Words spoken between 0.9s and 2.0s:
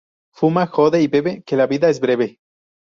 y bebe, que la vida es